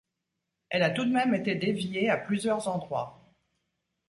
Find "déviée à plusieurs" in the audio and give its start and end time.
1.53-2.67